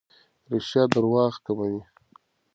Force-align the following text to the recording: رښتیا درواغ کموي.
رښتیا 0.51 0.83
درواغ 0.93 1.33
کموي. 1.45 1.81